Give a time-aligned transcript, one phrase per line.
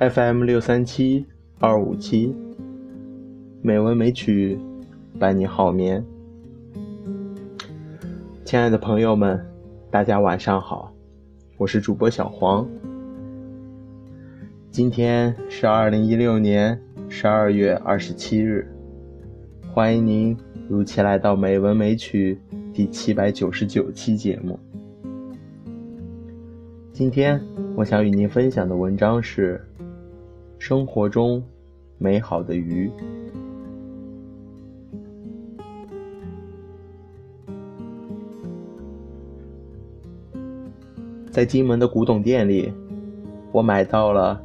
[0.00, 1.26] FM 六三七
[1.58, 2.34] 二五七，
[3.60, 4.58] 美文美曲
[5.18, 6.02] 伴你好眠。
[8.46, 9.38] 亲爱的朋友们，
[9.90, 10.90] 大家晚上好，
[11.58, 12.66] 我是主播小黄。
[14.70, 16.80] 今天是二零一六年
[17.10, 18.66] 十二月二十七日，
[19.70, 20.34] 欢迎您
[20.66, 22.40] 如期来到《美文美曲》
[22.72, 24.58] 第七百九十九期节目。
[26.90, 27.38] 今天
[27.76, 29.62] 我想与您分享的文章是。
[30.60, 31.42] 生活中
[31.96, 32.90] 美好的鱼，
[41.30, 42.70] 在金门的古董店里，
[43.52, 44.38] 我买到了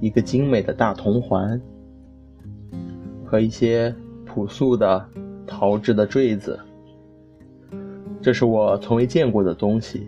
[0.00, 1.58] 一个精美的大铜环
[3.24, 3.92] 和一些
[4.26, 5.08] 朴素的
[5.46, 6.60] 陶制的坠子。
[8.20, 10.06] 这是我从未见过的东西，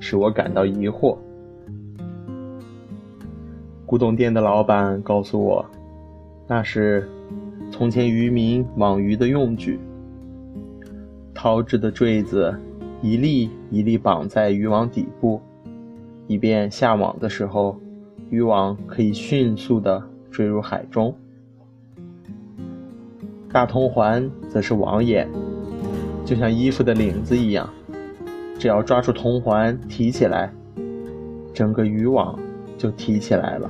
[0.00, 1.18] 使我感到疑惑。
[3.88, 5.64] 古董店的老板告诉我，
[6.46, 7.08] 那是
[7.72, 9.80] 从前渔民网鱼的用具。
[11.32, 12.54] 陶制的坠子
[13.00, 15.40] 一粒一粒绑在渔网底部，
[16.26, 17.80] 以便下网的时候，
[18.28, 21.14] 渔网可以迅速地坠入海中。
[23.50, 25.26] 大铜环则是网眼，
[26.26, 27.66] 就像衣服的领子一样，
[28.58, 30.52] 只要抓住铜环提起来，
[31.54, 32.38] 整个渔网。
[32.78, 33.68] 就提起来了，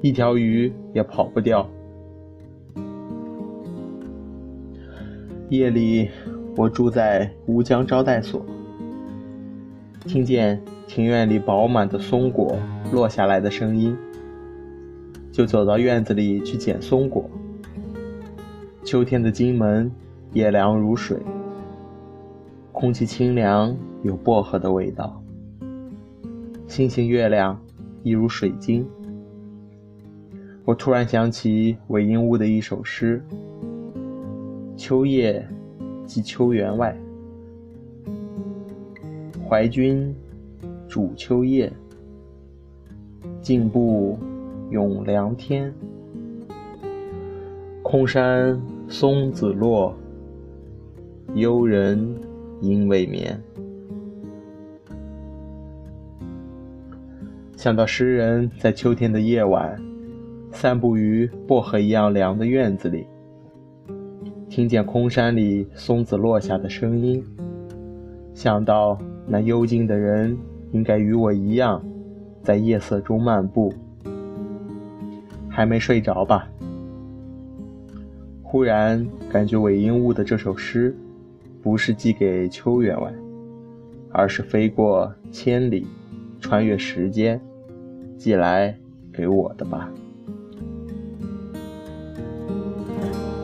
[0.00, 1.68] 一条鱼也跑不掉。
[5.50, 6.08] 夜里，
[6.56, 8.44] 我住在乌江招待所，
[10.06, 12.56] 听见庭院里饱满的松果
[12.92, 13.96] 落下来的声音，
[15.30, 17.28] 就走到院子里去捡松果。
[18.84, 19.92] 秋天的金门，
[20.32, 21.18] 夜凉如水，
[22.72, 25.22] 空气清凉，有薄荷的味道。
[26.66, 27.60] 星星月亮。
[28.08, 28.86] 一如水晶。
[30.64, 33.22] 我突然想起韦应物的一首诗
[34.78, 35.46] ：“秋夜
[36.06, 36.98] 寄秋园外，
[39.46, 40.14] 怀君
[40.88, 41.70] 煮秋夜。
[43.42, 44.18] 静步
[44.70, 45.70] 咏凉天，
[47.82, 48.58] 空山
[48.88, 49.94] 松子落，
[51.34, 52.18] 幽人
[52.62, 53.38] 应未眠。”
[57.58, 59.76] 想到诗人在秋天的夜晚，
[60.52, 63.04] 散步于薄荷一样凉的院子里，
[64.48, 67.20] 听见空山里松子落下的声音，
[68.32, 70.38] 想到那幽静的人
[70.70, 71.84] 应该与我一样，
[72.44, 73.74] 在夜色中漫步，
[75.48, 76.48] 还没睡着吧？
[78.40, 80.96] 忽然感觉韦应物的这首诗，
[81.60, 83.12] 不是寄给秋员外，
[84.12, 85.84] 而是飞过千里，
[86.40, 87.40] 穿越时间。
[88.18, 88.76] 寄来
[89.12, 89.88] 给我的吧。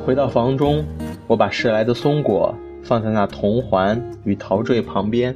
[0.04, 0.84] 回到房中，
[1.26, 5.34] 我把拾来的松果放在那铜环与陶坠旁边，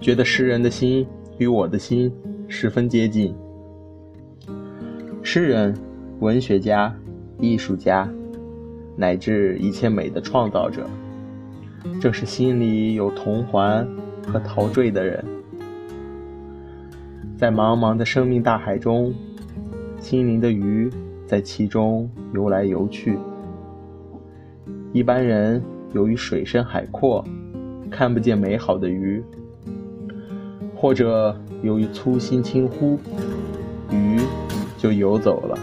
[0.00, 1.06] 觉得诗人的心
[1.36, 2.10] 与我的心
[2.48, 3.34] 十分接近。
[5.22, 5.76] 诗人、
[6.20, 6.96] 文学家、
[7.38, 8.08] 艺术家，
[8.96, 10.86] 乃至一切美的创造者，
[12.00, 13.86] 正是心里有铜环
[14.26, 15.22] 和陶坠的人。
[17.36, 19.12] 在茫茫的生命大海中，
[20.00, 20.90] 心灵的鱼
[21.26, 23.18] 在其中游来游去。
[24.94, 27.22] 一般人由于水深海阔，
[27.90, 29.20] 看不见美好的鱼；
[30.74, 32.98] 或者由于粗心轻忽，
[33.90, 34.18] 鱼
[34.78, 35.58] 就游走了。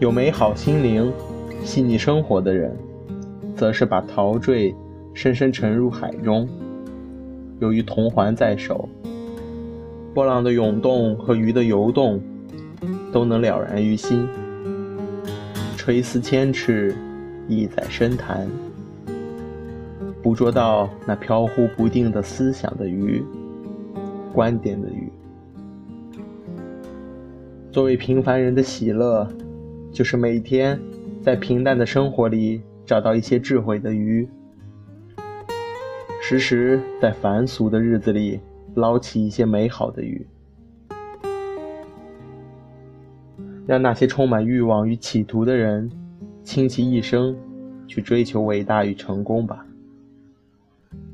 [0.00, 1.10] 有美好心灵、
[1.62, 2.76] 细腻生活的人，
[3.56, 4.74] 则是把陶醉
[5.14, 6.46] 深深沉入海中。
[7.64, 8.86] 由于铜环在手，
[10.12, 12.20] 波浪的涌动和鱼的游动
[13.10, 14.28] 都能了然于心。
[15.78, 16.94] 垂丝千尺，
[17.48, 18.46] 意在深潭，
[20.22, 23.24] 捕捉到那飘忽不定的思想的鱼，
[24.30, 25.10] 观点的鱼。
[27.72, 29.26] 作为平凡人的喜乐，
[29.90, 30.78] 就是每天
[31.22, 34.28] 在平淡的生活里找到一些智慧的鱼。
[36.26, 38.40] 时时在凡俗的日子里
[38.76, 40.26] 捞起一些美好的鱼，
[43.66, 45.92] 让那些充满欲望与企图的人
[46.42, 47.36] 倾其一生
[47.86, 49.66] 去追求伟大与成功吧。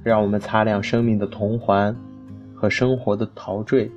[0.05, 1.95] 让我们擦亮生命的铜环
[2.55, 3.91] 和生活的陶坠，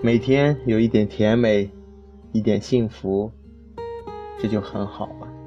[0.00, 1.68] 每天有一点甜美，
[2.30, 3.32] 一点幸福，
[4.38, 5.37] 这就很好了。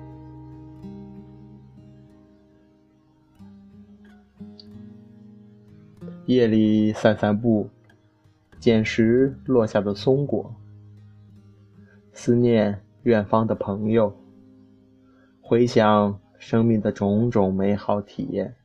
[6.27, 7.67] 夜里散散步，
[8.59, 10.53] 捡拾落下的松果，
[12.13, 14.15] 思念远方的朋友，
[15.41, 18.55] 回想生命的种种美好体验。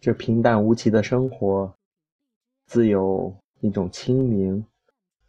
[0.00, 1.74] 这平淡无奇的生活，
[2.66, 4.64] 自有一种清明、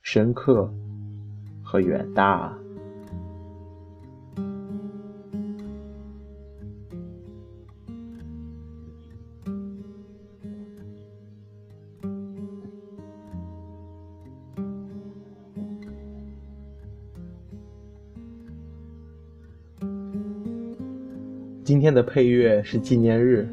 [0.01, 0.71] 深刻
[1.63, 2.64] 和远大。
[21.65, 23.47] 今天的配乐是纪念日，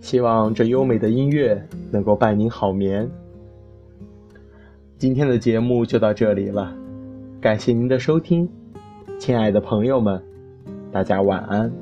[0.00, 3.08] 希望这优美的音乐能够伴您好眠。
[4.98, 6.76] 今天的节目就到这里了，
[7.40, 8.48] 感谢您的收听，
[9.16, 10.20] 亲爱的朋友们，
[10.90, 11.72] 大家晚安。